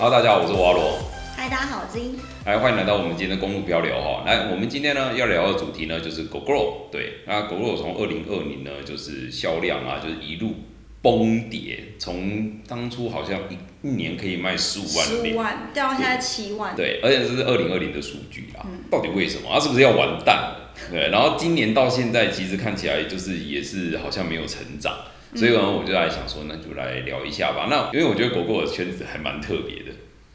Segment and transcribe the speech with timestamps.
[0.00, 0.96] Hello，大家好，我是瓦罗。
[1.36, 2.16] 嗨，大家好，我是金。
[2.46, 4.22] 来，欢迎来到我们今天的公路漂流哈。
[4.24, 6.88] 来，我们今天呢要聊的主题呢就是 GoGo。
[6.92, 10.54] 对，那 GoGo 从二零二零呢就是销量啊，就是一路
[11.02, 18.62] 崩跌，从当初好像一一年可以卖十五万十五万掉到现在七万，对，而且这是二零二零的数据啊。
[18.88, 19.48] 到底为什么？
[19.52, 20.70] 它是不是要完蛋了？
[20.92, 24.96] 对，然后今年到现在其实看起来就是也是好像没有成长，
[25.34, 27.66] 所以呢我就来想说，那就来聊一下吧。
[27.68, 29.87] 那因为我觉得狗狗的圈子还蛮特别的。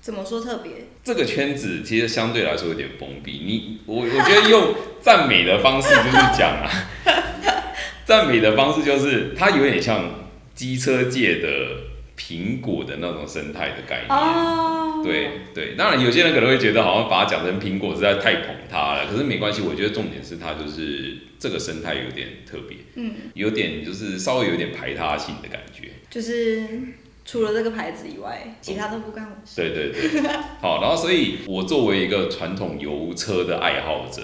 [0.03, 0.73] 怎么说特别？
[1.01, 3.41] 这个圈子其实相对来说有点封闭。
[3.45, 6.69] 你我我觉得用赞美的方式就是讲啊，
[8.03, 11.47] 赞美的方式就是它有点像机车界的
[12.17, 14.09] 苹果的那种生态的概念。
[14.09, 25.91] 哦，对对，当然有些人可能会觉得好像把它讲成苹果实在太捧它了，可是没关系，我觉得重点是它就是这个生态有点特别，嗯，有点就是稍微有点排他性的感觉。
[26.09, 26.67] 就是
[27.25, 29.55] 除了这个牌子以外，其他都不干我事。
[29.55, 30.21] 对对对，
[30.61, 34.21] 好，然后所以我作为一个传统油车的爱好者，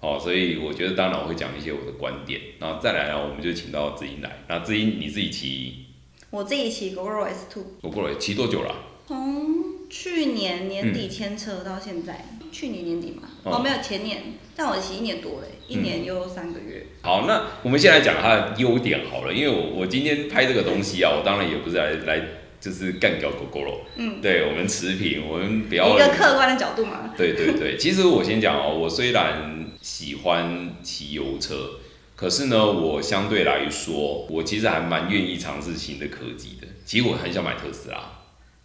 [0.00, 5.86] 好，所以我觉得当然我会讲一些我的观点，然后再来呢，我们就请到志英来，那志英你自己骑，
[6.30, 8.74] 我自己骑 g o r o S Two，我过来骑多久了？
[9.06, 13.56] 从去年年底签车到现在，去年年底嘛，哦。
[13.56, 14.22] 哦，没有前年，
[14.54, 16.86] 但我骑一年多嘞，一年又三个月。
[17.02, 22.24] 好，那我们先来讲它的优点好了，因为我我今天拍这个东西啊，我当然也不是来来
[22.60, 31.78] 就是干掉狗狗肉，嗯，对我们持平，我们不要一个客观的角度嘛，对对对，其实我先讲哦，我虽然喜欢骑油车，
[32.14, 36.68] 可是呢，我相对来说，我其实还蛮愿意尝试新的科技的。
[36.84, 37.98] 其实我很想买特斯拉，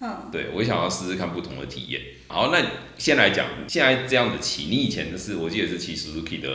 [0.01, 2.01] 嗯，对我想要试试看不同的体验。
[2.27, 2.59] 好，那
[2.97, 6.49] 先来讲，现在这样子骑，你以前的是我记得是骑 Suzuki 的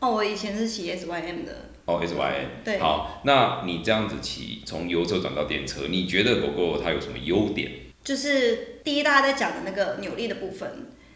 [0.00, 7.72] 哦，我以前是骑 S Y M 的，哦 S Y N，对好，那你这样子骑，从油车转到电车，你觉得狗狗它有什么优点？
[8.04, 10.70] 就是第一大家在讲的那个扭力的部分，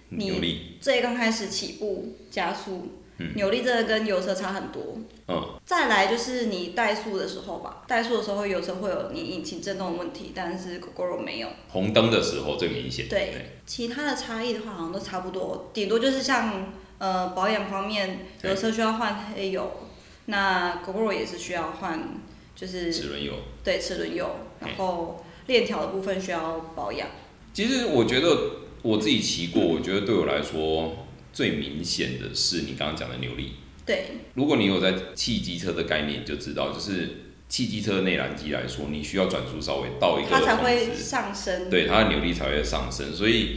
[0.08, 2.88] 你扭力，最刚开始起步加速，
[3.18, 4.96] 嗯扭力真的跟油车差很多。
[5.28, 11.48] 嗯，再来就是你怠速的时候吧，怠速的时候油车会有你引擎震动的问题，但是 GoGo 没有。
[11.68, 13.08] 红灯的时候最明显。
[13.08, 19.81] 对，其他的差异的话好像都差不多，顶多就是像呃保养方面，对油车需要换黑油，
[20.26, 22.20] 那 GoGo 也是需要换，
[22.54, 23.34] 就是齿轮油。
[23.64, 27.08] 对齿轮油，然后链条的部分需要保养。
[27.52, 28.50] 其实我觉得
[28.82, 33.54] 我自己骑过，我觉得对我来说最明显的是你刚刚讲的扭力。
[33.84, 41.68] 对，如果你有在汽机车的概念，你就知道，就是汽机车内燃机来说，你需要转速稍微到一个它才峰会，上升。
[41.68, 43.12] 对它的扭力才会上升。
[43.12, 43.56] 所以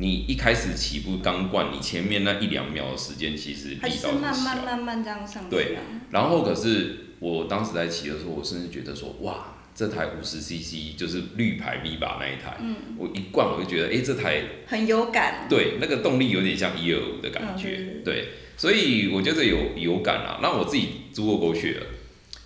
[0.00, 4.64] 你一开始起步刚灌，你前面那一两秒的时间，其实力它就是慢慢。
[4.64, 5.76] 慢慢这样上去。
[6.10, 15.46] 然后可是我当时在骑的时候，我甚至觉得说，哇，这台五十 CC 就是绿牌 V 把那一台，嗯我一灌我就觉得，哎、这台很有感。
[15.50, 20.38] 对，那个动力有点像一二五的感觉，嗯对，所以我觉得有有感啊。
[20.40, 21.86] 那我自己租过狗血了，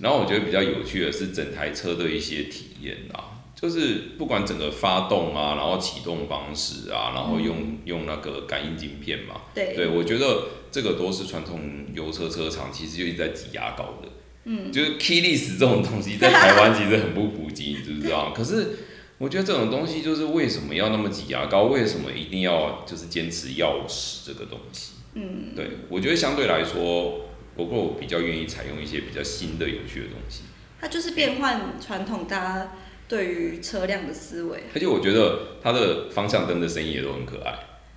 [0.00, 14.08] 然后我觉得比较有趣的是整台车的一些体验啊，就是不管整个发动啊，然后启动方式啊，然后用、用那个感应晶片嘛，对对我觉得这个都是传统油车车厂其实就一直在挤牙膏的，
[14.44, 18.32] 嗯，就是 key 历史这种东西在台湾其实很不普及，你知不知道？
[18.36, 18.78] 可是
[19.18, 21.64] 我觉得这种东西就是为什么要那么挤牙膏？
[21.64, 24.94] 为什么一定要就是坚持钥匙这个东西？
[25.14, 30.42] 嗯，对我觉得相对来说，不过我比较愿意采用一些比较新的有趣的东西。
[30.80, 32.72] 它就是变换传统大家
[33.14, 37.54] 对于车辆的思维，而且我觉得它的方向灯的声音也都很可爱。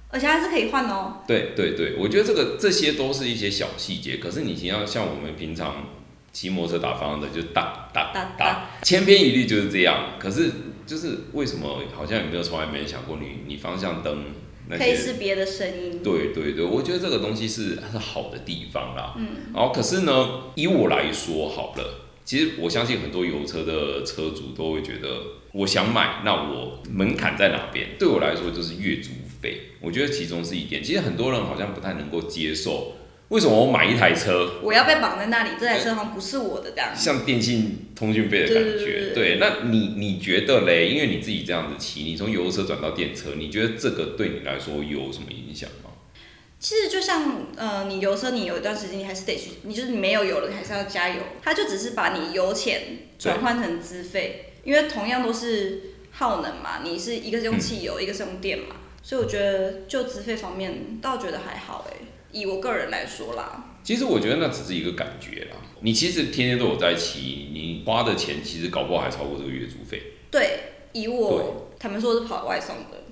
[0.09, 1.23] 而且它是可以换哦。
[1.27, 4.17] 对对对，我觉得这个这些都是一些小细节。
[4.17, 5.87] 可是你像像我们平常
[6.31, 10.11] 骑摩托车打方向的，就是哒哒哒哒，千篇一律就是这样。
[10.19, 10.51] 可是
[10.85, 14.25] 就是为什么好像有没有从来没人想过你你方向灯
[14.69, 14.97] 那可以些？
[14.97, 15.99] 识别的声音。
[16.03, 19.15] 对对对，我觉得这个东西是是好的地方啦。
[19.17, 25.07] 嗯，然后可是呢，以我来说好了，其实我相信很多油车的车主都会觉得，
[25.53, 27.91] 我想买，那我门槛在哪边？
[27.97, 30.83] 对我来说就是月租费，我觉得其中是一点。
[30.83, 32.97] 其实很多人好像不太能够接受，
[33.29, 36.89] 为什么我买一台车 我要被绑在那里，这台车好像不是我的这样。
[36.93, 39.13] 像电信通讯费的感觉？
[39.15, 40.89] 对那你你觉得嘞？
[40.89, 45.91] 因为你自己这样子骑，你从油车转到电车，你觉得这个对你来说有什么影响吗？
[46.59, 51.21] 其实就像呃，你油车，你有一段时间你还是得去，你就是你没有油了，你还是要加油。
[51.41, 52.81] 它就只是把你油钱
[53.19, 55.81] 转换成资费，因为同样都是
[56.11, 61.97] 耗能嘛，你是一个是用汽油，一个是用电嘛，所以我觉得就资费方面倒觉得还好哎、
[62.31, 65.57] 以我个人来说啦，其实我觉得那只是一个感觉啦。
[65.81, 70.01] 你其实天天都有在骑，你花的钱其实搞不好还超过这个月租费。
[70.31, 70.59] 对，
[70.93, 73.03] 以我他们说是跑外送的，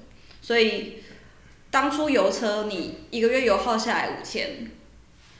[0.41, 0.95] 所以
[1.75, 4.71] 当初油车你一个月油耗下来五千，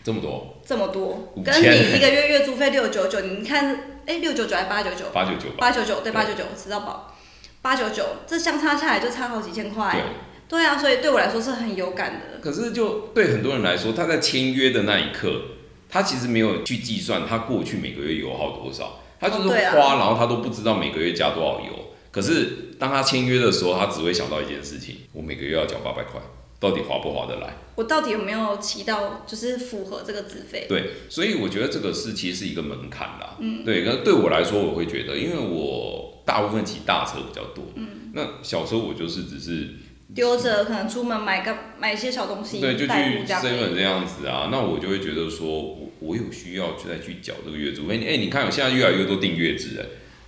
[0.03, 5.05] 这么多，这么多，5000跟你一个月月租费六九九，你看，哎，六九九还是八九九？
[5.13, 5.55] 八九九吧。
[5.59, 7.15] 八九九，对，对八九九，吃到饱，
[7.61, 10.59] 八九九，这相差下来就差好几千块对。
[10.59, 12.41] 对啊，所以对我来说是很有感的。
[12.41, 15.41] 可是就对很多人来说，他在签约的那一刻，
[15.89, 21.84] 他其实没有去计算他过去每个月油耗多少，他就是哦啊花，然后他都不知道每个月加多少油。
[22.15, 26.17] 可是当他签约的时候，他只会想到一件事情：我每个月要缴八百块，
[26.61, 27.57] 到底划不划得来？
[27.75, 30.65] 我到底有没有骑到，就是符合这个资费？
[30.69, 33.35] 对，所以我觉得这个是其实是一个门槛啦。
[33.41, 39.71] 嗯，对，那对我来说，我会觉得，因为我大部分骑大车比较多，嗯，那小车我就是只是
[40.15, 43.43] 丢着可能出门买个买一些小东西，对，就去带路这样。
[43.43, 47.89] seven 这样子啊，那我就会觉得说，我我有需要就再去缴这个月租。
[47.89, 49.85] 哎、哎、你看，我现在越来越多订阅制哎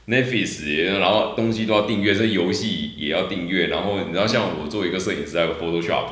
[0.07, 6.07] ，Netflix，然后东西都要订阅，这游戏也要订阅，然后你知道，像我作为一个摄影师，还有 Photoshop，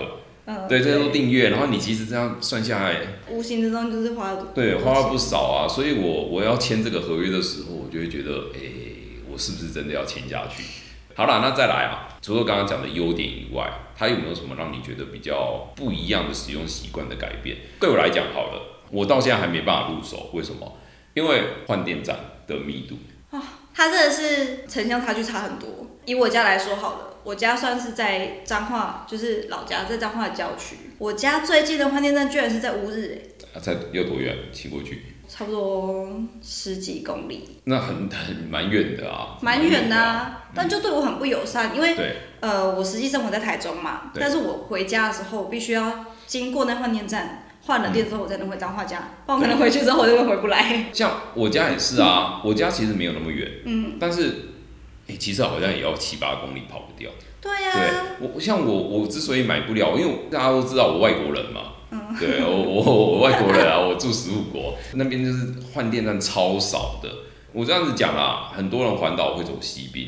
[0.45, 2.97] 嗯，对，这些都订阅，然后你其实这样算下来，
[3.29, 8.59] 无形之中就是花了对，花了不少啊，所以我我要签这个合约的时候，我就会觉得，哎、
[9.31, 10.63] 我是不是真的要签下去？
[11.15, 17.55] 好了，那再来啊，除了刚刚讲的优点以外，它有没有什么让你觉得比较不一样的使用习惯的改变？
[17.79, 18.61] 对我来讲，好了，
[18.91, 20.77] 我到现在还没办法入手，为什么？
[21.13, 22.97] 因为换电站的密度，
[23.75, 25.67] 它真的是城乡差距差很多。
[26.05, 30.77] 以我家来说好了，我家算是在彰化，就是老家在彰化的郊区。
[30.97, 34.33] 我家最近的换电站居然是在乌日、欸，啊在有多远？
[34.53, 36.09] 骑过去，差不多
[36.41, 40.33] 十几公里，那很很蛮远的啊，蛮远的。
[40.53, 50.85] 但就对我很不友善，因为，呃，我实际生活在台中嘛，但是我回家的时候必须要经过那换电站，换了电之后我才能回彰化家，不然我可能回去之后我就会回不来。
[50.93, 54.49] 像我家也是啊，我家其实没有那么远，嗯，但是，
[55.07, 57.09] 哎、其实好像也要七八公里跑不掉。
[57.41, 57.71] 对呀、
[58.19, 61.73] 对我，像我，我之所以买不了，因为大家都知道我外国人嘛，
[62.19, 67.09] 对我我我外国人啊，我住十五国，那边就是换电站超少的。
[67.51, 70.07] 我这样子讲啦，很多人环岛会走西滨，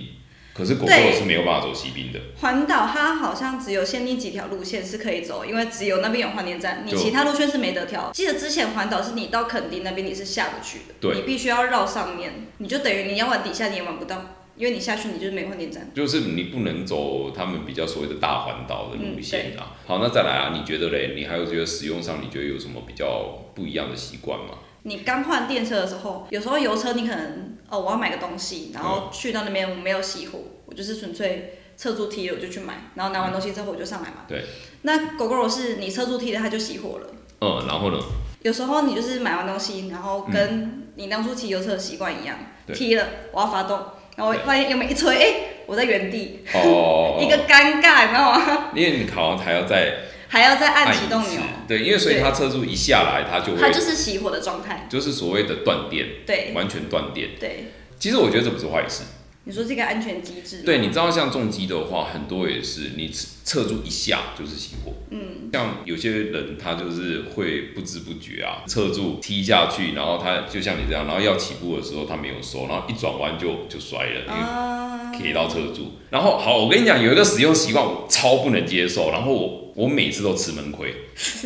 [0.57, 2.19] 可是狗狗对是没有办法走西滨的。
[2.41, 8.11] 环岛它好像只有限定几条路线是可以走，因为只有那边有换电站，你其他路线是没得挑。
[8.11, 14.19] 记得之前环岛是你到垦丁那边你是下不去的，对你必须要绕上面，你就等于你要往底下你也玩不到，
[14.55, 15.91] 因为你下去你就是没换电站。
[15.93, 19.75] 就是你不能走他们比较所谓的大环岛的嗯路线啊。
[19.85, 21.13] 好，那再来啊，你觉得嘞？
[21.15, 24.57] 你还有觉得使用上，你觉得有什么比较不一样的习惯吗？
[24.87, 34.23] 你刚换电车的时候，有时候油车你可能哦我要买个东西，然后去到那边我没有熄火，我就是纯粹侧住踢了我就去买，然后拿完东西之后我就上来嘛。
[34.29, 34.45] 对。
[34.83, 37.07] 那狗狗是你车住踢了它就熄火了。
[37.41, 37.99] 嗯，然后呢？
[38.43, 43.77] 有时候你就是买完东西，然后跟你当初骑油车的习惯一样，对踢了我要发动，
[44.15, 45.35] 然后我对发现油门一吹，哎、
[45.65, 48.69] 我在原地，哦， 一个尴尬，你知道吗？
[48.73, 49.93] 因为你好像还要再
[50.27, 54.87] 还要再按启动钮，对，因为所以它车速一下来，它就会它就是熄火的状态。
[54.89, 57.29] 就是所谓的断电，对完全断电。
[57.39, 59.03] 对，其实我觉得这不是坏事。
[59.45, 63.09] 你说这个安全机制，对，你知道像重机的话，很多也是你
[63.45, 64.91] 侧住一下就是熄火。
[65.09, 75.93] 嗯，像有些人他就是会不知不觉啊，侧住踢下去，然后他就像你这样，然后要起步的时候他没有收，然后一转弯就就摔了，因为啊，K 到侧柱。
[76.09, 80.91] 然后好，我跟你讲，有一个使用习惯我超不能接受，然后我我每次都吃闷亏。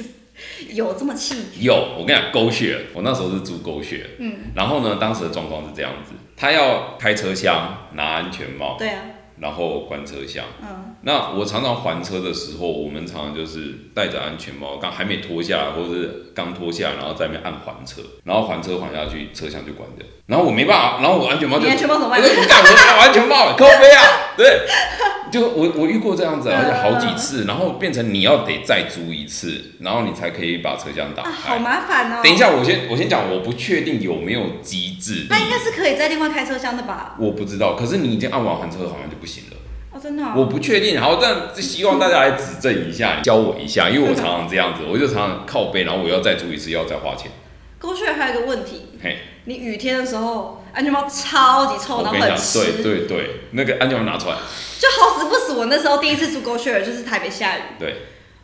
[0.74, 1.36] 有这么气？
[1.60, 9.02] 有，我跟你讲，狗血，我那时候是租狗血，嗯，然后呢，当时的状况是这样子，他要开车厢，拿安全帽，对啊，
[9.38, 10.46] 然后关车厢。
[10.62, 22.22] 嗯，那我常常还车的时候，我们常常就是戴着安全帽，刚还没脱下来，或者是刚脱下来，然后在那边按还车，然后还车还下去，车厢就关掉，然后我没办法，然后我安全帽就，安全帽怎么办？
[22.22, 24.62] 我干，我没有安全帽，扣飞啊，对，
[25.32, 31.58] 就我我遇过这样子，而且好几次，然后变成你要得再租一次，然后你才可以把车厢打啊，好。
[31.58, 32.22] 麻烦哦。
[32.24, 37.16] 等一，下，我先我先讲，我不确定有没有机制，那应该是可以再另外开车厢的吧？
[37.18, 39.58] 我不知道，可是你已经按完还车好像就不行了。
[39.92, 40.34] 哦，真的、哦。
[40.36, 47.32] 我不确定，好，但希望大家来指正一下，教我一下，因为我常常这样子，我就常常靠背，然后我要再租一次，要再花钱。
[47.80, 54.36] 狗血还有一个问题，嘿，你雨天的时候安全帽超级臭，然后很湿，对对对，那个安全帽拿出来，
[54.80, 57.96] 就好死不死，我那时候第一次住 Go Share 就是台北下雨，对，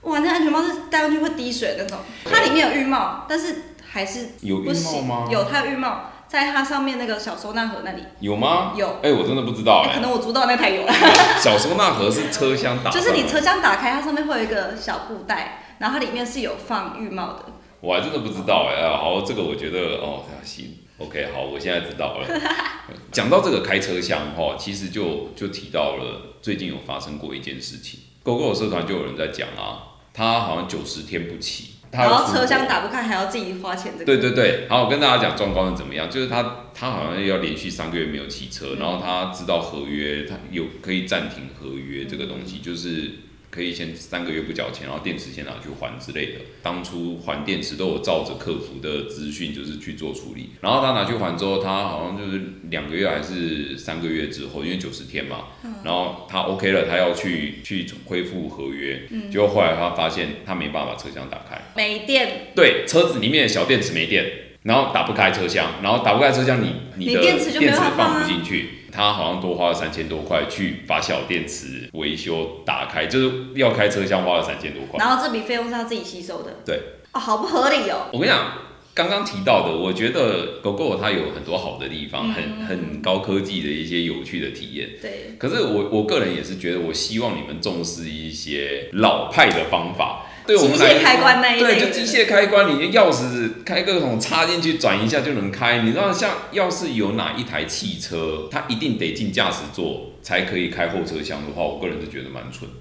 [0.02, 3.56] 哇，那安全帽是戴上去会滴水的那种，它里面有浴帽，但是
[3.90, 5.28] 还是有浴帽吗？
[5.32, 8.04] 有，它有浴帽，在它上面那个小收纳盒那里。
[8.20, 8.74] 有吗？
[8.76, 10.86] 有，哎、我真的不知道哎、可能我租到那台有。
[10.86, 10.94] 了，
[11.40, 17.46] 小收纳盒是车厢打，就是你车，厢打开，它上面会有一个小布袋，然后它里面是有放浴帽的，
[17.80, 20.66] 我还真的不知道哎、啊好，这个我觉得哦，行
[20.98, 22.28] ，OK，好，我现在知道了。
[23.12, 28.00] 讲到这个开车厢哈，其实就就提到了最近有发生过一件事情。
[28.24, 43.12] 狗狗社团就有人在讲啊，他好像九十天不骑，他然后车厢打不开还要自己花钱，这个对对对，好，我跟大家讲状况是怎么样，就是他他好像要连续三个月没有骑车，然后他知道合约，他有可以暂停合约这个东西，就是
[43.50, 46.42] 可以先三个月不缴钱，然后电池先拿去还之类的。
[46.62, 55.46] 当初还电池都有照着客服的资讯就是去做处理，然后他拿去还之后，他好像就是两个月还是三个月之后，因为九十天嘛，
[55.84, 61.72] 然后他 OK 了，他要去去恢复合约，结果后来他发现他没办法把车厢打开。
[61.76, 64.26] 没电，对，车子里面的小电池没电，
[64.68, 67.52] 然后打不开车厢，然后打不开车厢，你你的电池
[67.96, 68.72] 放不进去。
[68.92, 74.98] 他好像多花了三千多块去把小电池维修打开，就是要开车厢花了三千多块。
[75.00, 76.56] 然后这笔费用是他自己吸收的。
[76.66, 76.82] 对，
[77.14, 78.08] 哦，好不合理哦。
[78.12, 78.54] 我跟你讲，
[78.96, 84.90] 刚刚提到的，我觉得狗狗它有很多好的地方，很很高科技的一些有趣的体验。
[85.00, 90.26] 对，可是我我个人也是觉得，我希望你们重视一些老派的方法。
[90.48, 95.80] 对我们机来械开关那一类对，的就机械开关，你的钥匙开个孔插进去转一下就能开。
[95.80, 102.76] 你知道，像要是有哪一台汽车，它一定得进驾驶座才可以开后车厢的话，我个人是觉得蛮蠢的。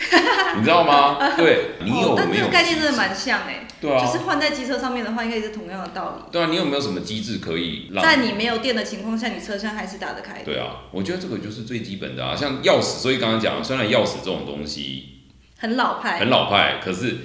[0.56, 1.18] 你知道吗？
[1.36, 2.44] 对你有哦，但没有？
[2.44, 3.66] 这个概念真的蛮像哎。
[3.80, 6.32] 对啊就是换在机车上面的话，应该也是同样的道理。
[6.32, 8.02] 对啊，你有没有什么机制可以让？
[8.02, 10.44] 在你没有电的情况下，你车厢还是打得开的。
[10.44, 15.19] 对啊，我觉得这个就是最基本的啊，像钥匙，所以刚刚讲，虽然钥匙这种东西
[15.60, 16.18] 很老派。
[16.18, 17.16] 很老派，可是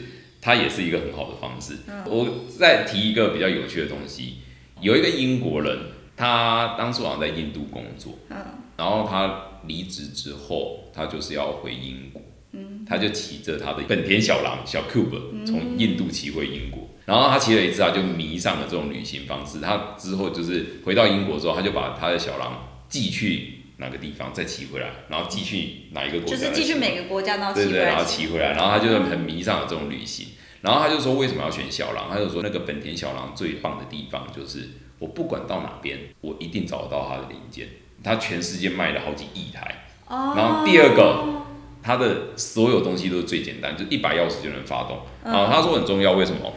[0.42, 1.78] 它也是一个很好的方式。
[1.88, 4.36] 嗯我再提一个比较有趣的东西，
[4.80, 5.78] 有一个英国人，
[6.16, 8.38] 他当初好像在印度工作，嗯
[8.78, 19.60] 然后他离职之后，他就是要回英国，嗯他就骑着他的本田小狼小 Cube 从印度骑回英国，然后他骑了一次，他就迷上了这种旅行方式。
[19.60, 28.48] 他之后就是回到英国之后，他就把他的小狼寄去哪个地方，再骑回来，然后继续哪一个国家，就是继续每个国家，然后对对，然后骑回来。
[28.48, 30.28] 骑回来，然后他就是很迷上了这种旅行，
[30.62, 32.10] 然后他就说为什么要选小狼？
[32.10, 37.68] 他就说那个本田小狼最棒的地方就是我不管到哪边，我一定找得到它的零件。
[38.04, 40.34] 它全世界卖了好几亿台，哦。
[40.38, 41.26] 然后第二个
[41.82, 45.00] 它的所有东西都是最简单，就一把钥匙就能发动。
[45.24, 46.54] 嗯啊，他说很重要，为什么？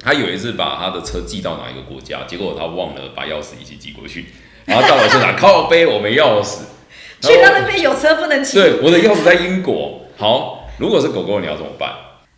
[0.00, 4.26] 他有一次把他的车寄到哪一个国家，结果他忘了把钥匙一起寄过去，
[4.68, 6.58] 然后到了现场靠背我没钥匙，
[7.26, 8.58] 去到那边有车不能骑。
[8.58, 10.02] 对，我的钥匙在英国。
[10.16, 11.90] 好，如果是狗狗，你要怎么办？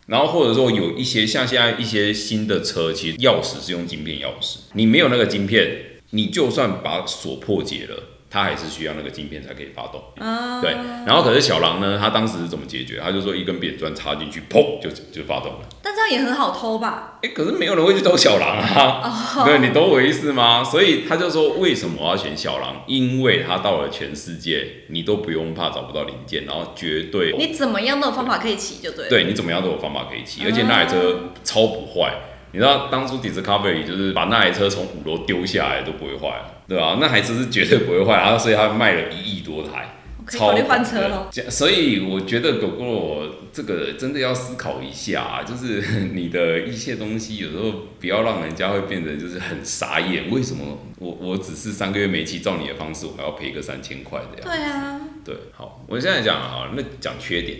[0.06, 5.68] 然后或者说有一些像现在一些新的车，其实钥匙是用晶片钥匙，你没有那个晶片，
[6.10, 7.96] 你就算把锁破解了，
[8.30, 10.00] 它还是需要那个晶片才可以发动。
[10.18, 10.60] 啊。
[10.62, 10.70] 对，
[11.04, 13.00] 然后可是小狼呢，他当时是怎么解决？
[13.02, 15.58] 他就说一根扁钻插进去，砰就就发动了。
[15.82, 17.18] 但这样也很好偷吧？
[17.22, 19.12] 哎，可是没有人会去偷小狼啊，
[19.44, 20.62] 对你懂我意思吗？
[20.62, 22.82] 所以他就说为什么我要选小狼？
[22.86, 29.10] 因为他到了全世界，你都不用怕找不到零件，然后绝对你怎么样都有方法可以骑，就对了。
[29.10, 32.14] 对你怎么样都有方法可以骑，而且那台车超不坏。
[32.52, 39.96] 你知道当初 Discovery 就是把那台车从五楼丢下来都不会坏，对吧、那台车是绝对不会坏，然后所以他卖了一亿多台。
[40.24, 41.28] 可以考虑换车了。
[41.50, 45.80] 所以我觉得狗狗这个真的要思考一下、啊，就是
[46.14, 50.30] 你的一些东西有时候不要让人家会变得就是很傻眼。
[50.30, 54.56] 为什么我我只是三个月没骑，照你的方式，我还要赔个三千块这样？
[54.56, 57.58] 对啊，对，好，我现在讲啊，那讲缺点，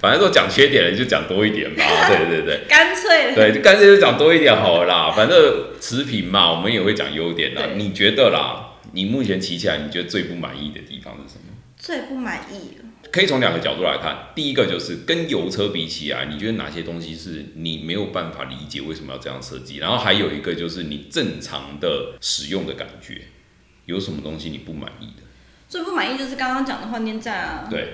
[0.00, 1.84] 反正都讲缺点了，就讲多一点吧。
[2.08, 2.64] 对对对。
[2.68, 5.12] 干脆对，就干脆就讲多一点好了啦。
[5.14, 5.36] 反正
[5.80, 7.62] 持平嘛，我们也会讲优点啦。
[7.76, 8.78] 你觉得啦？
[8.92, 11.52] 你目前骑起来，你觉得最不满意的地方是什么？
[11.76, 12.78] 最不满意。
[13.12, 14.28] 可以从两个角度来看。
[14.34, 19.78] 第一个就是跟油车比起来，你觉得哪些东西是你没有办法理解为什么要这样设计？
[19.78, 23.22] 然后还有一个就是你正常的使用的感觉，
[23.86, 25.22] 有什么东西你不满意的？
[25.68, 27.88] 最不满意就是刚刚讲的换电站啊，对，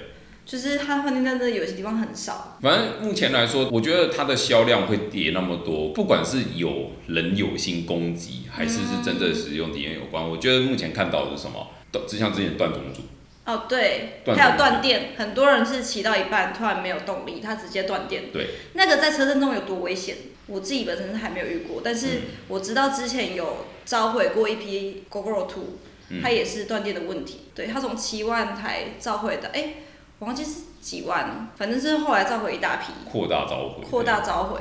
[0.51, 2.59] 就是它换电站真的有些地方很少。
[2.61, 11.69] 反正目前来说，我觉得它的销量会跌那么多，不管是有人有心攻击，还是是真正使用体验有关，我觉得目前看到的是什么？
[11.93, 13.03] 断，就像之前断种组，
[13.47, 18.25] 哦，对，断还有断电，很多人是骑到一半突然没有动力，他直接断电。
[18.33, 20.17] 对，那个在车震中有多危险？
[20.49, 25.79] 我自己本身是还没有遇过，但是嗯我知道之前有召回过一批 GoGo Two，
[26.09, 27.43] 嗯它也是断电的问题。
[27.55, 29.75] 对，它从七万台召回的，哎、
[30.21, 30.51] 我忘记是
[30.83, 34.61] 几万，反正是后来召回一大批，扩大召回，扩大召回。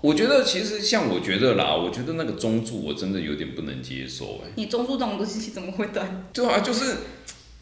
[0.00, 6.24] 我觉得其实像我觉得啦，我觉得那个中柱我真的有点不能接受哎、你中柱这种东西怎么会断？
[6.32, 6.98] 对啊，就是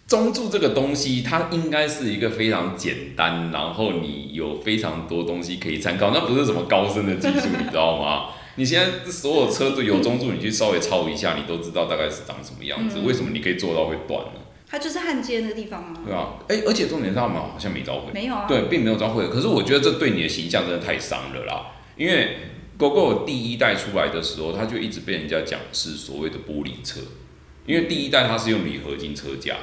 [0.07, 8.27] 中柱这个东西，它应该是一个非常简单，然后你有非常多东西可以参考，那不是什么高深的技术，你知道吗？
[8.57, 12.99] 你现在所有车都有中柱，你去稍微抄一下，你都知道大概是长什么样子。
[12.99, 14.41] 为什么你可以做到会断呢？
[14.71, 15.95] 它就是焊接那个地方啊。
[16.05, 18.47] 对啊，哎、而且重点是他们好像没召回，没有啊。
[18.47, 19.29] 对，并没有召回。
[19.29, 22.37] 可是我觉得这对你的形象真的太伤了啦，因为
[22.79, 27.01] GoGo 第一代出来的时候，它就一直被人家讲是所谓的玻璃车，
[27.67, 29.57] 因为第一代它是用铝合金车架，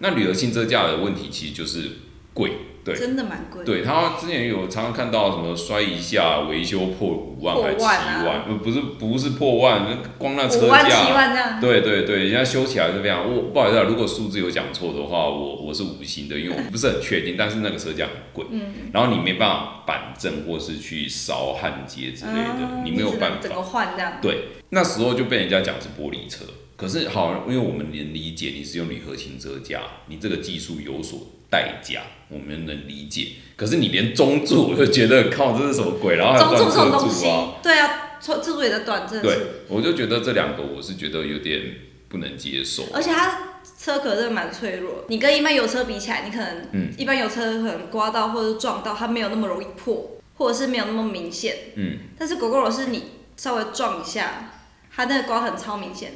[0.00, 1.90] 那铝合金车架的问题其实就是
[2.34, 2.52] 贵，
[2.86, 2.94] 对。
[2.94, 3.64] 真的蛮贵。
[3.64, 11.60] 对他之前有常常看到什么摔一下维修破五万还七破万不是不是破万，那光那车五万七，万这样。
[11.60, 18.62] 对对对，人家修起来是非常，我不好意思啊，如果数字有讲错的话，我我是无心的，因为我不是很确定，但是那个车价很贵，嗯，
[18.92, 23.38] 然后你没办法板正或是去烧焊接之类的，啊你没有办法。
[23.42, 24.14] 整个换这样。
[24.22, 26.44] 对，那时候就被人家讲是玻璃车，
[26.76, 33.28] 可是好，因为我们能理解你是用铝合金车架，你这个技术有所代价，我们能理解。
[33.56, 36.16] 可是你连中柱，我就觉得靠，这是什么鬼？
[36.16, 41.62] 然后还中柱断车这种东西柱啊，，对啊，车自主也在短，真的对。，我就觉得这两个我是觉得有点
[42.08, 42.84] 不能接受。
[42.92, 51.56] 而且它车壳真的蛮脆弱，你跟一般油车比起来，你可能，嗯一般油车可能刮到或者撞到，它没有那么容易破，或者是没有那么明显。
[51.76, 53.04] 嗯，但是狗狗肉是你
[53.38, 54.52] 稍微撞一下，
[54.94, 56.12] 它那个刮痕超明显。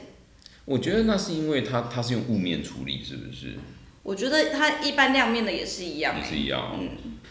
[0.71, 3.55] 我觉得那是因为它它是用雾面处理，是不是？
[4.05, 6.77] 我觉得它一般亮面的也是一样、也欸，是一样。
[6.79, 6.91] 嗯，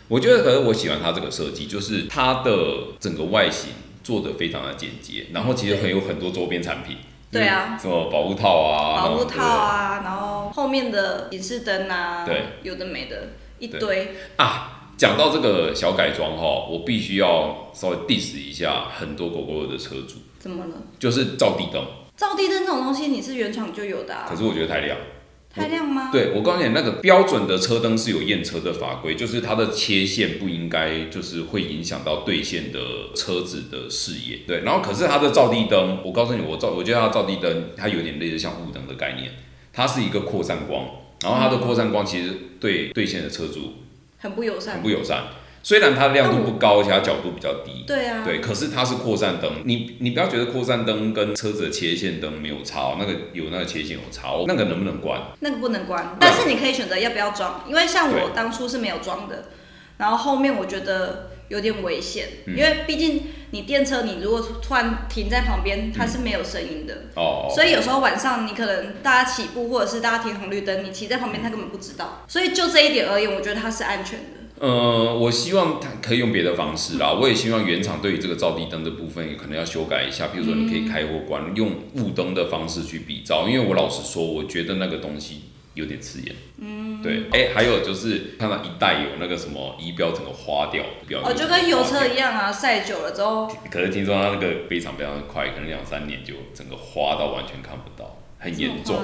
[0.10, 2.52] 我觉得可是我喜欢它这个设计，就是它的
[3.00, 3.70] 整个外形
[4.04, 6.98] 做的非常的简洁，然后其实很有很多周边产品。
[7.32, 14.16] 对啊，什么保护套啊，保护套啊，然后后面的警示灯啊，对，有的没的，一堆。
[14.36, 20.74] 啊，讲到这个小改装哈，我必须要稍微 diss 一下很多狗狗的车主，怎么了？
[21.00, 21.82] 就是照地灯，
[22.20, 24.98] 照地灯这种东西，你是原厂就有的啊可，是我觉得太亮。
[25.50, 26.10] 太亮吗？
[26.12, 32.80] 对我告诉你，那个标准的车灯是有验车的法规，就是它的切线不应该就是会影响到对线的
[33.16, 34.40] 车子的视野。
[34.46, 39.32] 对，然后可是它的照地灯，我告诉你，我照我觉得它的照地灯它有点类似像雾灯的概念，
[39.72, 40.86] 它是一个扩散光，
[41.24, 43.76] 然后它的扩散光其实对对线的车主
[44.18, 44.84] 很不友善很。
[44.84, 45.24] 不友善。
[45.62, 55.22] 虽然它亮度不高，而且它角度比较低，对啊，对，可是它是扩散灯，你你不要觉得扩散灯跟车子的切线灯没有差哦，那个有那个切线有差哦，那个能不能关？
[55.42, 59.50] 那个不能关，但是你可以选择要不要装，因为像我当初是没有装的，
[59.98, 62.56] 然后后面我觉得有点危险，嗯。
[62.56, 74.40] 因为毕竟你电车你如果突然停在旁边，它是没有声音的，哦，所以有时候晚上你可能大家起步或者是大家停红绿灯，你骑在旁边他根本不知道，所以就这一点而言，我觉得它是安全的。
[74.60, 77.14] 呃，我希望它可以用别的方式啦。
[77.14, 83.48] 我也希望原厂对于这个照地灯的部分可能要修改一下，比如说你可以开或关，用雾灯的方式去比照。
[83.48, 85.44] 因为我老实说，我觉得那个东西
[85.76, 86.36] 有点刺眼。
[86.58, 87.24] 嗯，对。
[87.32, 98.98] 哎、还有就是看到一代有那个什么仪表整个花掉，表哦，就跟油车一样啊，晒久了之后，可是听说它那个非常非常的快，可能两三年就整个花到完全看不到，很严重。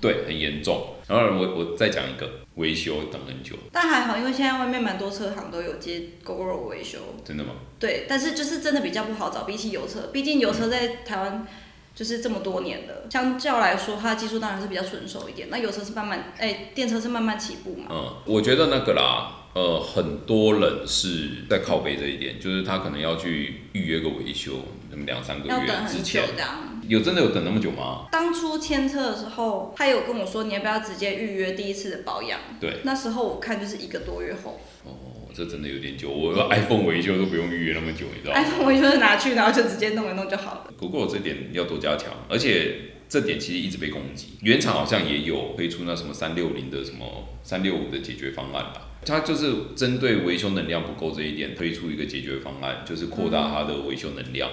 [0.00, 0.94] 对，很严重。
[1.06, 7.50] 然后我我再讲一个维修等很久，但还好，因为现在外面蛮多车行都有接 GoGo 维修，真的吗？
[7.78, 11.46] 对，但是就是真的比较不好找，比起油车，毕竟油车在台湾
[11.94, 15.48] 就是这么多年了，相较来说，它的技术当然是比较纯熟一点。
[15.50, 17.88] 那油车是慢慢，哎、电车是慢慢起步嘛。
[17.90, 26.66] 嗯，我觉得那个啦，呃，很多人是在靠背这一点，就是他可能要去预约个维修，那么两三个月之前，这样。
[26.88, 28.06] 有真的有等那么久吗？
[28.10, 32.40] 当初签车的时候，他有跟我说，你要不要直接预约第一次的保养？
[32.60, 40.72] 对，那时候我看就是一个多月后哦，这真的有点久，我 iPhone 维修都不用预约那么久，你知道吗？，iPhone 维修是拿去，然后就直接弄一弄就好了。
[40.76, 42.74] 不过这点要多加强，而且
[43.08, 44.38] 这点其实一直被攻击。
[44.42, 54.50] 原厂好像也有推出那什么三六零的什么三六五的解决方案啦，它就是针对维修能量不够这一点推出一个解决方案，就是扩大它的维修能量。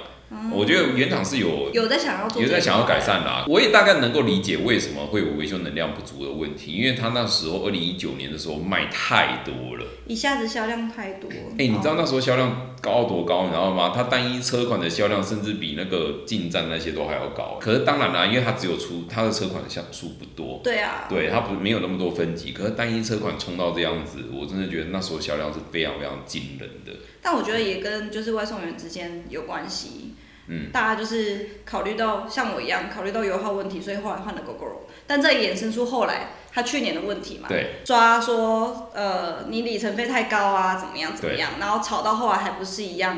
[0.52, 11.30] 我觉得原厂是有有在想要做，有在想要改，善啦，我也大概能够理解为什么会有维修能量不足的问题，因为他那时候二零一九年的时候卖太多了，一下子销量太多。
[11.58, 13.92] 哎、你知道那时候销量高多高，你知道吗？
[13.96, 17.58] 它单一车款的销量甚至比那个进站那些都还要高。
[17.60, 26.92] 可是当然啦，因为它只有出它的车款的项数不多，对啊，对它不没有那么多分级，可是单一车款冲到这样子，我真的觉得那时候销量是非常非常惊人的。
[27.22, 30.14] 但我觉得也跟就是外送员之间有关系。
[30.50, 34.88] 嗯，大家就是考虑到像我一样考虑到油耗问题，所以后来换了 GoGo。
[35.06, 43.16] 但这也衍生出后来他去年的问题嘛，对，抓说呃你里程费太高啊，怎么样怎么样，然后吵到后来还不是一样，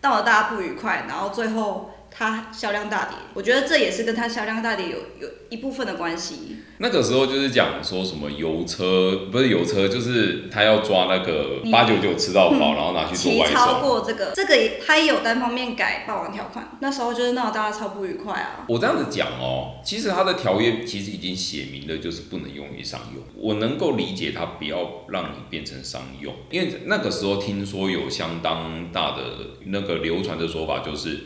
[0.00, 3.16] 闹得大家不愉快，然后最后它销量大跌。
[3.34, 6.56] 我觉得这也是跟它销量大跌有有一部分的关系。
[6.82, 13.82] 那个时候就是讲说什么油车不是油车，就是他要抓那个八九九吃到饱，然后拿去做外骑超送。
[13.82, 18.64] 过这个，这个也它也有单方面改霸王条款，那时候就是闹得大家超不愉快啊。
[18.66, 23.22] 我这样子讲哦，其实他的条约其实已经写明了，就是不能用于商用。
[23.36, 29.22] 我能够理解他不要让你变成商用，因为那个时候听说有相当大的
[29.66, 31.20] 那个流传的说法，就是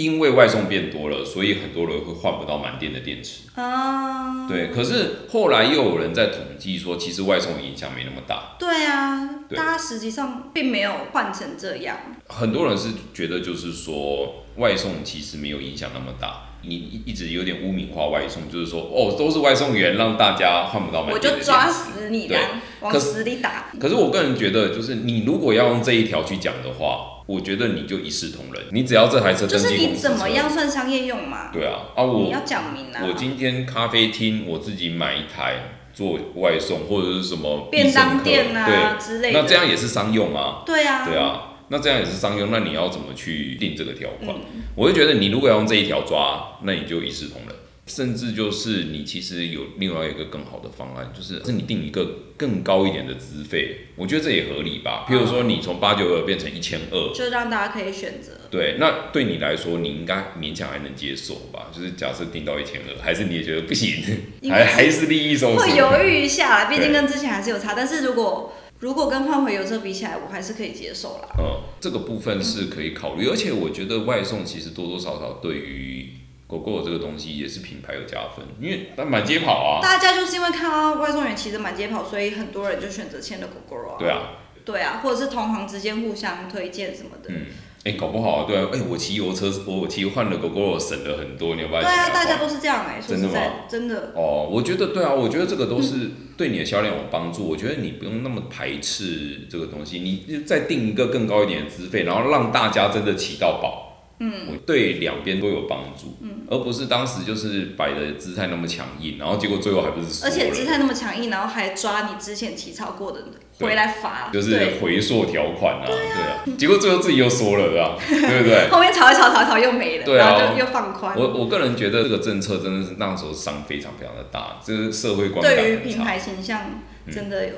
[0.00, 3.42] 因为外送变多了，所以很多人会换不到满电的电池。
[3.54, 8.56] 啊，对，可是后来又有人在统计说，其实外送影响没那么大。
[8.58, 11.98] 对啊，对大家实际上并没有换成这样。
[12.28, 21.46] 很多人是觉得就是说外送其实没有影响那么大，你一一直有点污名化外送，就是说哦都是外送员让大家换不到满我电的电池。
[21.46, 23.66] 就抓死你对啦，往死里打。
[23.78, 28.60] 可是我个人觉得，就是你如果要用这一条去讲的话，我觉得你就一视同仁。
[28.72, 31.50] 你只要这台车就登记是你怎么样算商业用嘛？
[31.52, 33.04] 对啊，啊你我要讲明啊。
[33.06, 39.32] 我今天咖啡厅我自己买一台做外送，或者是什么便当必胜客店啊之类的。
[39.32, 40.62] 对，那这样也是商用啊。
[40.66, 44.36] 对啊，对啊，那这样也是商用，那你要怎么去定这个条款？
[44.36, 47.54] 嗯我就觉得你如果要用这一条抓，那你就一视同仁。
[47.90, 55.04] 甚至就是你其实有另外一个更好的方案，就是是你定一个更高一点的资费，我觉得这也合理吧。
[55.08, 58.30] 譬如说你从八九二变成一千二，就让大家可以选择。
[58.48, 61.66] 对，那对你来说你应该勉强还能接受吧？
[61.74, 64.02] 就是假设定到一千二，还是你也觉得不行，
[64.48, 65.68] 还还是利益受损？
[65.68, 67.74] 会犹豫一下啦，毕竟跟之前还是有差。
[67.74, 71.28] 但是如果如果跟换回油车比起来，我还是可以接受啦。
[71.38, 76.08] 嗯，这个部分是可以考虑，而且我觉得外送其实多多少少对于
[76.50, 79.78] 狗狗这个东西也是品牌有加分，因为它满街跑啊。
[79.80, 83.94] 大家就是因为看到外送员骑着满街跑，所以很多人就选择牵了狗狗啊。
[83.96, 84.18] 对啊，
[84.64, 87.28] 对啊，或者是同行之间互相推荐什么的。
[87.28, 87.46] 嗯，
[87.84, 94.12] 哎、搞不好啊，对啊，哎、我骑油车，我骑换了狗狗，省了很多，你要不要一起来对啊，大家都是这样哎、说真的吗实在，真的。
[94.16, 97.48] 哦，我觉得对啊，我觉得这个都是对你的销量有帮助。
[97.48, 103.89] 我觉得你不用那么排斥这个东西，你就再定一个更高一点的资费，然后让大家真的骑到饱。
[104.20, 106.16] 嗯，我对两边都有帮助。
[106.20, 113.24] 嗯，而不是当时就是摆的姿态那么强硬，然后结果最后还不是而且姿态那么强硬，然后还抓你之前起草过的
[113.58, 117.96] 回来罚，就是回溯条款啊，对啊，结果最后自己又说了，对吧？
[118.08, 118.68] 对不对？
[118.70, 121.16] 后面吵一吵吵一吵又没了，对啊然后就又放宽。
[121.18, 125.76] 我我个人觉得这个政策真的是那时候伤非常非常的大，这是社会观感对于。
[125.78, 127.54] 品牌形象真的有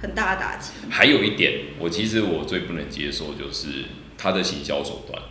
[0.00, 0.72] 很大的打击。
[0.88, 3.84] 还有一点，我其实我最不能接受就是
[4.16, 5.22] 他的行销手段。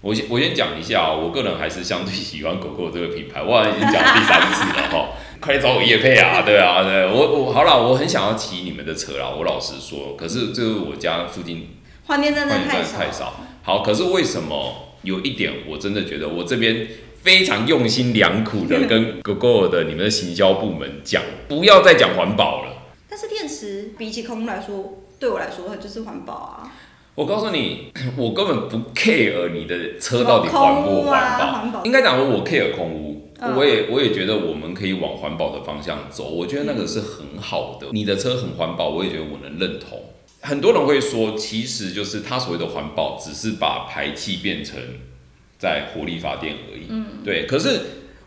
[0.00, 5.08] 我先我先讲一下啊、我个人还是相对喜欢狗狗这个品牌，我好像已经讲第三次了哈，
[5.40, 11.68] 快来找我叶配啊，对啊，对我我好了，我很想要骑你们的车啦，我老实说，可是这是我家附近
[12.06, 13.40] 换电站的太少，太少。
[13.64, 16.86] 好，可是为什么有一点我真的觉得我这边
[17.22, 22.72] 非常用心良苦的 跟 GoGo 的你们的行销部门讲，不要再讲环保了。
[23.10, 26.72] 但是电池比起空污来说，对我来说它就是环保啊。
[27.18, 31.84] 我告诉你， 我根本不 care 你的车到底环不环保。
[31.84, 36.28] 应该讲说，我 care 空污，嗯我也我也觉得我们可以往环保的方向走。
[36.28, 37.88] 我觉得那个是很好的。
[37.90, 40.00] 你的车很环保，我也觉得我能认同。
[40.42, 44.78] 很多人会说，其实就是他所谓的环保，只是把排气变成
[45.58, 46.82] 在火力发电而已。
[46.88, 47.46] 嗯，对。
[47.46, 47.80] 可是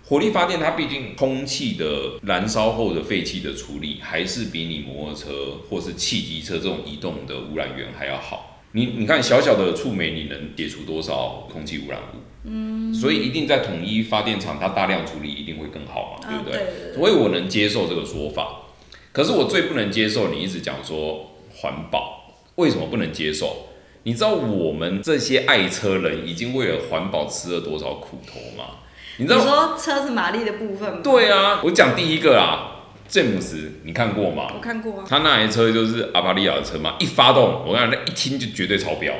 [0.03, 5.29] 火力发电，它毕竟空气的燃烧后的废气的处理，还是比你摩托车
[5.69, 8.50] 或是汽机车这种移动的污染源还要好。
[8.73, 12.17] 你你看，小小的触媒，你能解除多少空气污染物？
[12.43, 16.57] 嗯，所以一定在统一发电厂，它大量处理一定会更好嘛，对啊，不对？
[16.57, 18.63] 对对对，所以我能接受这个说法，
[19.11, 23.67] 可是我最不能接受你一直讲说环保，为什么不能接受？
[24.03, 28.77] 你知道我们这些爱车人已经为了环保吃了多少苦头吗？
[29.17, 29.45] 你你知道？
[29.45, 31.01] 说车子马力的部分吗？
[31.03, 32.80] 对啊，我讲第一个啦，
[33.11, 34.47] 詹姆斯，你看过吗？
[34.55, 35.05] 我看过啊。
[35.07, 39.13] 他那台车就是阿巴利亚的车嘛，一发动，我跟你讲，那一听就绝对超标。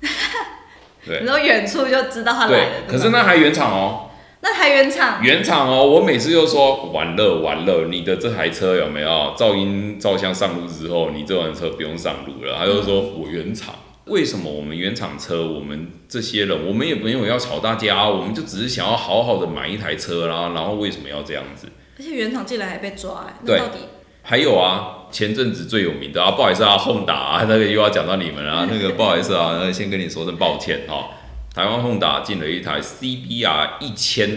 [1.06, 4.08] 对你说远处就知道他来可是那台原厂哦，
[4.40, 12.56] 那台原厂原厂哦，我每次就说完了完了，你的这台车有没有噪音照相上路之后，你这台车不用上路了？
[12.56, 13.74] 他就说我原厂。
[14.06, 21.68] 为什么我们原厂车，我们这些人，我们也没有要吵大家，我们就只是想要好好的买一台车啦，然后为什么要这样子？
[21.98, 23.78] 而且原厂进来还被抓、那到底
[24.22, 31.10] 还有啊，前阵子最有名的啊，不好意思啊，Honda 啊， 那个又要讲到你们啊， 那个不好意思啊，那先跟你说声抱歉哈、
[31.54, 34.30] 台湾 Honda 进了一台 CBR 一千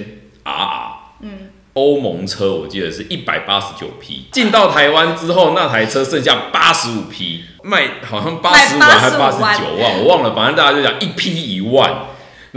[0.43, 0.91] RR，
[1.21, 12.07] 嗯，欧盟车我记得是一百八十九匹，进到台湾之后，那台车剩下八十五匹，卖好像八十五万还八十卖85九万，我忘了，反正大家就讲一批一万。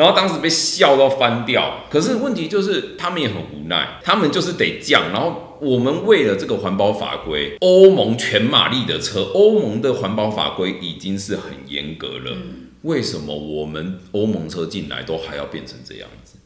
[0.01, 1.85] 然后当时被笑到翻掉。
[1.91, 5.13] 可是问题就是他们也很无奈，他们就是得降。
[5.13, 12.35] 然后我们为了这个环保法规，欧盟全马力的车，欧盟的环保法规已经是很严格了。
[12.81, 16.39] 为什么我们欧盟车进来都还要变成这样子？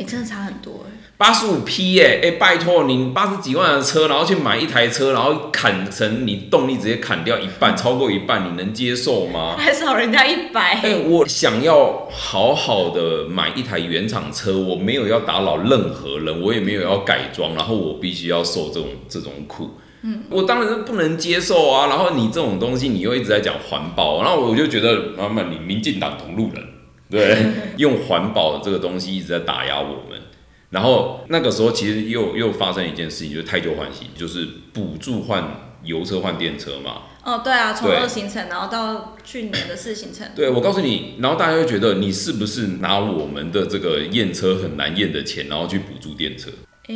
[0.00, 0.92] 哎，真的差很多哎。
[1.18, 9.56] 八十五匹耶，哎，拜托你八十几万的车，然后去买一台车，然后砍成你动力直接砍掉一半， 超过一半，你能接受吗？
[9.58, 10.80] 还少人家一百。
[10.82, 19.72] 哎，我想要好好的买一台原厂车，我没有要打扰任何人，我也没有要改装，然后我必须要受这种这种苦。
[20.02, 21.88] 嗯，我当然是不能接受啊。
[21.88, 26.64] 然后你这种东西，你又一直在讲环保，然后我就觉得，妈妈，你民进党同路人，
[27.10, 27.36] 对，
[27.76, 30.20] 用环保这个东西一直在打压我们。
[30.70, 35.44] 然后那个时候，其实又又发生一件事情，就是太旧换新，就是补助换
[35.82, 37.02] 油车换电车嘛。
[37.24, 40.26] 哦，对啊，从二行程，然后到去年的四行程。
[40.34, 46.50] 对，我告诉你，然后大家会觉得你是不是拿我们的这个验车很难验的钱，然后去补助电车？
[46.86, 46.94] 哎。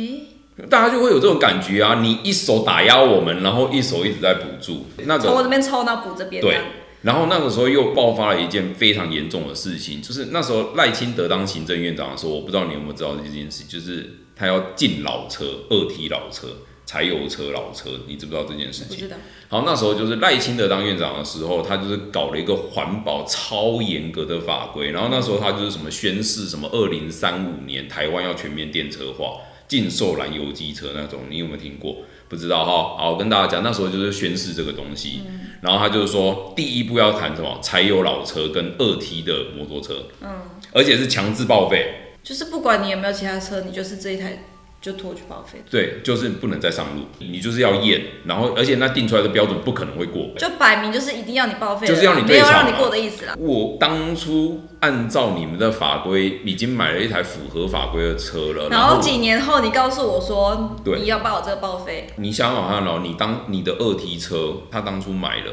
[0.69, 1.99] 大家就会有这种感觉啊！
[2.01, 6.41] 你一手打压我们，然后一手一直在补助，那从我这边抽到补这边。
[6.41, 6.59] 对，
[7.05, 16.47] 然后那个时候又爆发了一件非常严重的事情，就是那时候赖清德当行政院长的时候，我不知道你有没有知道这件事，就是他要禁老车、二 T 老车、
[16.83, 19.07] 柴油车老车，你知不知道这件事情？
[19.47, 29.37] 好，那时候就是赖清德当院长的时候，他就是搞了一个环保超严格的法规，然后那时候他就是什么宣誓，什么二零三五年台湾要全面电车化。
[29.67, 31.97] 禁售燃油机车那种，你有没有听过？
[32.27, 32.97] 不知道哈。
[32.97, 35.21] 好，我跟大家讲，那时候就是宣誓这个东西。
[35.61, 37.59] 然后他就是说，第一步要谈什么？
[37.61, 40.07] 柴油老车跟二 T 的摩托车。
[40.21, 40.29] 嗯。
[40.71, 42.15] 而且是强制报废。
[42.23, 44.43] 就是不管你有没有其他车，你就是这一台。
[44.85, 45.63] 就拖去报废。
[45.67, 50.29] 对，就是不能再上路，你就是要验，然后而且那定出来的标准不可能会过。
[50.37, 53.33] 就摆明就是一定要你报废，就是要你没有让你过的意思啦。
[53.39, 58.69] 我当初按照你们的法规，已经买了一台符合法规的车了。
[58.69, 62.05] 然后几年后你告诉我说，对你要把我这个报废。
[62.17, 65.51] 你想好看哦，你当你的二 T 车，他当初买了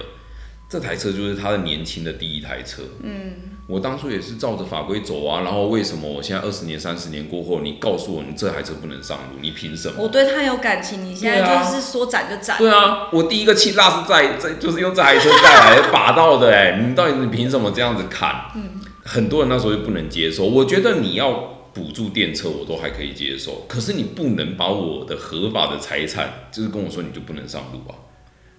[0.73, 2.83] 这台车，就是他的年轻的第一台车。
[3.03, 3.35] 嗯。
[3.67, 10.03] 我当初也是照着法规走啊，然后为什么我现在二十年、三十年过后，你告诉我你这台车不能上路，你凭什么？
[10.03, 12.57] 我对他有感情，你现在就是说斩就斩。
[12.59, 18.47] 对啊，我第一个气炸是在在就是用这台车带来拔到的哎，你到底你凭什么这样子看？
[18.57, 20.45] 嗯，很多人那时候就不能接受。
[20.45, 21.33] 我觉得你要
[21.73, 27.95] 补助电车，我都还可以接受，可是你不能把我的合法的财产，就是跟我说你就不能上路啊。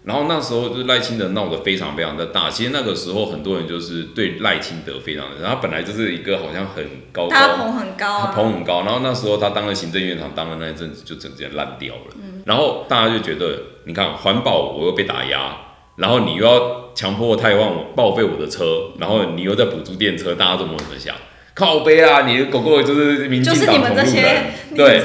[0.03, 8.83] 然后那时候就是赖清德闹得非常非常的大，其实那个时候很多人就是对赖清德非常的，他本来就是一个好像很高，他捧很高，他捧很高。
[8.83, 12.15] 然后那时候他当了行政院长，当了那一阵子就整件烂掉了。
[12.45, 15.55] 然后大家就觉得，你看环保我又被打压，
[15.95, 21.15] 然后你又要强迫太旺报废我的车，然后你又在补助电车，大家怎么怎么想？
[21.53, 24.43] 靠背啊，你的狗狗就是民进党同路人，
[24.75, 25.01] 对，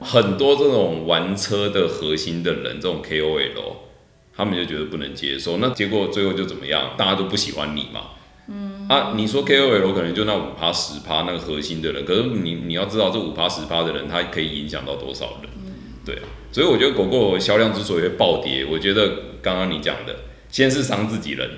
[0.00, 3.76] 很多这种玩车的核心的人，这种 KOL。
[4.36, 6.90] 他们就觉得不能接受，那结果最后就怎么样？
[6.96, 8.00] 大家都不喜欢你嘛。
[8.46, 15.50] 嗯啊，你说 KOL 可能就那五趴十趴那个核心的人，可是你你要知道这五趴十趴的人，他可以影响到多少人？
[16.04, 16.18] 对，
[16.52, 19.08] 所以我觉得狗狗销量之所以会暴跌，我觉得
[19.40, 20.14] 刚刚你讲的，
[20.50, 21.48] 先是伤自己人，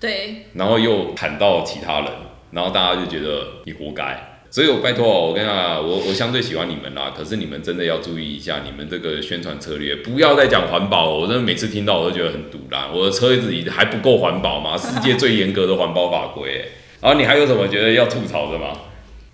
[0.00, 2.10] 对，然后又砍到其他人，
[2.52, 4.29] 然后大家就觉得你活该。
[4.50, 11.08] 所以我拜托我跟你讲，我我相对喜欢你们啦，可是你们真的要注意一下你们这个宣传策略，不要再讲环保。
[11.14, 14.76] 我真的每次听到我都觉得很堵啦，我的车子还不够环保吗？
[14.76, 16.64] 世界最严格的环保法规。
[17.00, 18.72] 然 后你还有什么觉得要吐槽的吗？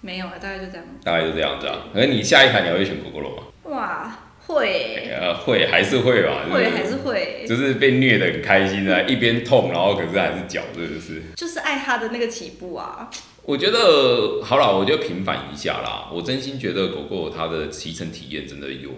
[0.02, 0.84] 没有啊，大概就这样。
[1.02, 1.86] 大概就这样子啊。
[1.94, 3.42] 可是你下一台你还会选 GoGo 吗？
[3.64, 5.08] 哇，会。
[5.10, 6.44] 呃，会还是会吧？
[6.52, 7.46] 会还是会。
[7.48, 11.22] 就是被虐的很开心啊，一边痛，然后可是还是脚，是不是？
[11.34, 13.10] 就是爱他的那个起步啊。
[13.46, 16.10] 我觉得好了，我就平反一下啦。
[16.12, 18.90] 我真心觉得狗狗它的骑乘体验真的有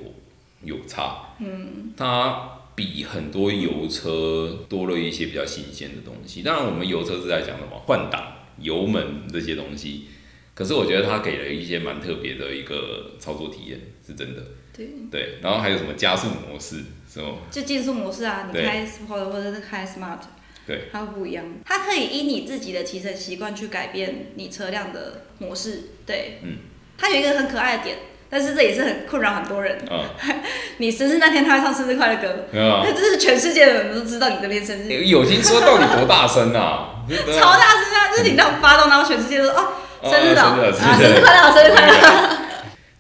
[0.64, 6.42] 有差，嗯，它比很多油车多了一些比较新鲜的东西。
[6.42, 8.22] 当然，我们油车是在讲什么换挡、
[8.58, 10.06] 油门这些东西，
[10.54, 14.42] 可是我觉得它给了一些蛮特别的一个操作体验，是真的。
[14.74, 17.34] 对对，然后还有什么加速模式，是吗？
[17.50, 20.20] 就竞速模式啊，你开 Sport 或者是开 Smart。
[20.68, 21.44] 对，它会不一样。
[21.64, 25.84] 它可以依你自己的骑乘习惯去改变你车辆的模式。
[26.04, 26.58] 对，嗯，
[26.98, 27.96] 它有一个很可爱的点，
[28.28, 29.78] 但是这也是很困扰很多人。
[29.90, 30.04] 嗯，
[30.76, 34.92] 你生日那天他会唱生日快乐歌，那这是全世界的人都知道你这边生日。
[35.06, 36.94] 友情说到底多大声啊？
[37.08, 38.10] 超大声啊！
[38.10, 42.38] 就是你那种发动，然后全世界都哦，生日啊，生日快乐，生日快乐。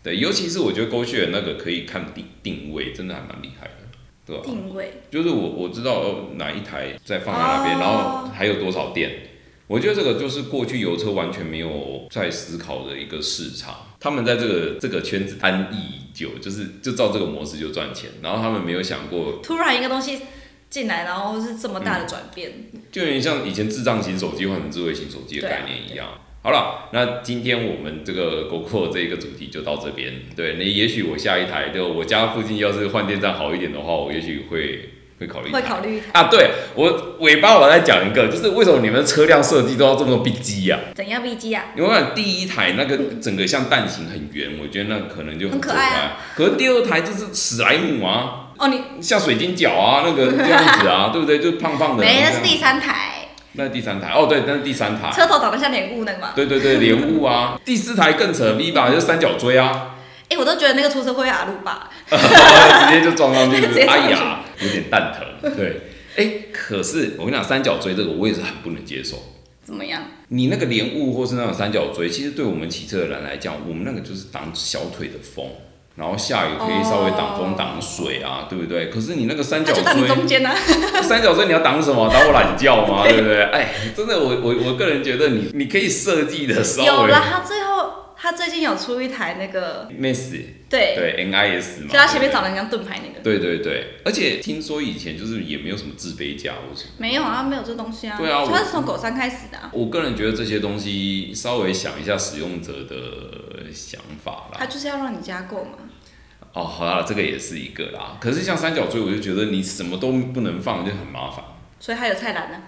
[0.02, 3.74] 对，尤其是我觉得勾血那个可以看定定位，真的还蛮厉害的。
[4.44, 5.00] 定位。
[5.10, 9.10] 就是我我知道哪一台在放在那边，然后还有多少电，
[9.66, 20.20] 我觉得这个就是过去油车完全没有在思考的一个市场，他们在这个这个圈子安逸已久，就是就照这个模式就赚钱，然后他们没有想过，突然一个东西
[20.68, 22.52] 进来，然后是这么大的转变，
[22.92, 26.08] 就有点像以前智障型手机换成智慧型手机的概念一样。
[26.40, 30.14] 好了，那今天我们这个 GoPro 这一个主题就到这边。
[30.36, 36.28] 对，那也许我下一台，就我家附近要是换电站好一点的话，我也许会会考虑会考虑啊。
[36.30, 40.78] 对我尾巴我再讲一个，就是为什么你们车辆设计都要这么逼机啊？
[40.94, 41.64] 怎样 B G 啊？
[41.76, 51.40] 因为我看第一台那个整个像蛋形很圆，我觉得那可能就很可可爱啊可是第二台就是史莱姆啊，哦，你像水晶饺啊，那个这样子啊，对不对？
[51.40, 52.04] 就胖胖的。
[52.04, 53.17] 没，那是第三台，
[53.58, 55.10] 那是第三台哦，对，那是第三台。
[55.10, 56.30] 车头长得像莲雾那个嘛。
[56.36, 59.96] 对对对，莲雾啊，第四台更扯，V 吧 就是三角锥啊，
[60.30, 65.52] 哎、我都觉得那个出车会阿鲁巴， 直接就撞上去， 直接撞上去哎呀，有点蛋疼。
[65.56, 65.80] 对，
[66.16, 69.16] 哎，可是我跟你讲，三角锥这个我也是很不能接受。
[69.64, 70.02] 怎么样？
[70.28, 75.44] 你那个莲雾或是那种三角锥，其实对我们骑车的人来讲，我们那个就是挡小腿的风，
[75.98, 78.88] 然后下雨可以稍微挡风哦挡水啊，对不对？
[78.88, 80.54] 可是你那个三角锥，中间啊。
[81.02, 82.08] 三角锥你要挡什么？
[82.08, 83.02] 挡我懒觉吗？
[83.02, 83.42] 对不对？
[83.42, 90.32] 哎，真的，我我我个人觉得你你可以设计的稍微有了，他最后他最近有出一台那个，miss
[90.68, 93.20] 对，对 NIS 嘛，就他前面对不对长得像盾牌那个。
[93.20, 96.90] 对对对，而且听说以前就是也没有什么自卑架或什么。
[96.98, 98.16] 没有啊，没有这东西啊。
[98.18, 104.58] 对啊他是从狗山开始的、啊，我个人觉得这些东西稍微想一下使用者的想法啦。
[104.58, 105.70] 他就是要让你加购嘛。
[106.52, 108.16] 哦，好啦，这个也是一个啦。
[108.20, 111.44] 可是像三角锥，我就觉得你什么都不能放，就很麻烦。
[111.78, 112.58] 所以还有菜篮呢、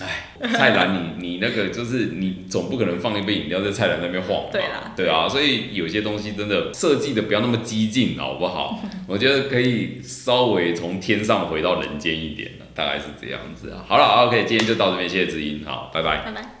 [0.00, 4.48] 哎，菜篮你你那个就是你总不可能放一杯饮料在菜篮那边晃嘛。
[4.52, 8.82] 对啦对啊，所以有些东西真的设计的不要那么激进，好不好？
[9.06, 13.82] 我觉得可以稍微从天上回到人间一点了，大概是这样子啊。
[13.88, 16.18] 好了，OK，今天就到这边，谢谢知音，好，拜拜。
[16.24, 16.57] 拜拜。